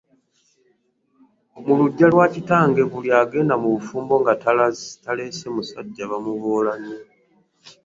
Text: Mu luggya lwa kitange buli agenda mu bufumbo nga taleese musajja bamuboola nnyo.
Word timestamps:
Mu 1.65 1.73
luggya 1.79 2.07
lwa 2.13 2.25
kitange 2.33 2.81
buli 2.91 3.09
agenda 3.21 3.53
mu 3.61 3.67
bufumbo 3.75 4.13
nga 4.21 4.33
taleese 5.03 5.45
musajja 5.55 6.03
bamuboola 6.11 6.73
nnyo. 6.77 6.99